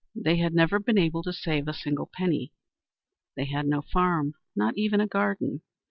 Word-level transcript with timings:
They 0.15 0.37
had 0.37 0.55
never 0.55 0.79
been 0.79 0.97
able 0.97 1.21
to 1.21 1.31
save 1.31 1.67
a 1.67 1.75
single 1.75 2.09
penny. 2.11 2.53
They 3.35 3.45
had 3.45 3.67
no 3.67 3.83
farm, 3.83 4.33
not 4.55 4.75
even 4.75 4.99
a 4.99 5.05
garden. 5.05 5.61